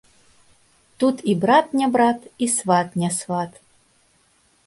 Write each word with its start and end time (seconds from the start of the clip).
Тут 0.99 1.19
і 1.33 1.35
брат 1.43 1.75
не 1.81 1.87
брат 1.97 2.25
і 2.45 2.49
сват 2.57 2.97
не 3.01 3.09
сват. 3.19 3.61